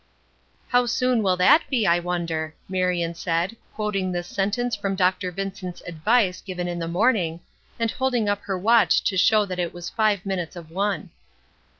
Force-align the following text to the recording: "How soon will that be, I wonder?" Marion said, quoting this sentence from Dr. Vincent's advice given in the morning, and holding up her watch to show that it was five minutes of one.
"How 0.69 0.87
soon 0.87 1.21
will 1.21 1.37
that 1.37 1.61
be, 1.69 1.85
I 1.85 1.99
wonder?" 1.99 2.55
Marion 2.67 3.13
said, 3.13 3.55
quoting 3.75 4.11
this 4.11 4.25
sentence 4.25 4.75
from 4.75 4.95
Dr. 4.95 5.31
Vincent's 5.31 5.83
advice 5.85 6.41
given 6.41 6.67
in 6.67 6.79
the 6.79 6.87
morning, 6.87 7.39
and 7.77 7.91
holding 7.91 8.27
up 8.27 8.41
her 8.45 8.57
watch 8.57 9.03
to 9.03 9.15
show 9.15 9.45
that 9.45 9.59
it 9.59 9.75
was 9.75 9.91
five 9.91 10.25
minutes 10.25 10.55
of 10.55 10.71
one. 10.71 11.11